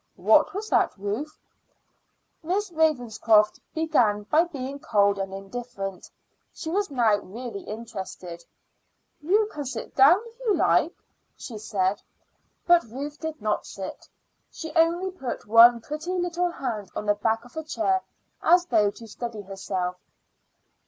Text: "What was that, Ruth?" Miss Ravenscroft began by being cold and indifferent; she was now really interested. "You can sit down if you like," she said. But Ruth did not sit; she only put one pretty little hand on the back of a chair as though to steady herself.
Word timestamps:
"What 0.15 0.55
was 0.55 0.67
that, 0.69 0.97
Ruth?" 0.97 1.37
Miss 2.41 2.71
Ravenscroft 2.71 3.59
began 3.75 4.23
by 4.23 4.45
being 4.45 4.79
cold 4.79 5.19
and 5.19 5.31
indifferent; 5.31 6.09
she 6.51 6.71
was 6.71 6.89
now 6.89 7.17
really 7.17 7.61
interested. 7.65 8.43
"You 9.19 9.47
can 9.53 9.63
sit 9.63 9.93
down 9.95 10.17
if 10.25 10.39
you 10.39 10.55
like," 10.55 10.95
she 11.37 11.59
said. 11.59 12.01
But 12.65 12.81
Ruth 12.85 13.19
did 13.19 13.43
not 13.43 13.67
sit; 13.67 14.09
she 14.51 14.73
only 14.75 15.11
put 15.11 15.45
one 15.45 15.81
pretty 15.81 16.13
little 16.13 16.49
hand 16.49 16.89
on 16.95 17.05
the 17.05 17.13
back 17.13 17.45
of 17.45 17.55
a 17.55 17.61
chair 17.63 18.01
as 18.41 18.65
though 18.65 18.89
to 18.89 19.05
steady 19.05 19.43
herself. 19.43 19.97